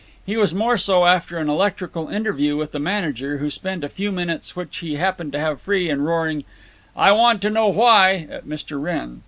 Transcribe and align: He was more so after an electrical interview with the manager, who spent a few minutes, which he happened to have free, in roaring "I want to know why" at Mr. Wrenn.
He 0.25 0.35
was 0.35 0.51
more 0.51 0.79
so 0.79 1.05
after 1.05 1.37
an 1.37 1.47
electrical 1.47 2.07
interview 2.09 2.57
with 2.57 2.71
the 2.71 2.79
manager, 2.79 3.37
who 3.37 3.51
spent 3.51 3.83
a 3.83 3.87
few 3.87 4.11
minutes, 4.11 4.55
which 4.55 4.77
he 4.77 4.95
happened 4.95 5.31
to 5.33 5.39
have 5.39 5.61
free, 5.61 5.91
in 5.91 6.01
roaring 6.01 6.43
"I 6.97 7.11
want 7.11 7.39
to 7.43 7.51
know 7.51 7.67
why" 7.67 8.25
at 8.31 8.45
Mr. 8.47 8.81
Wrenn. 8.81 9.19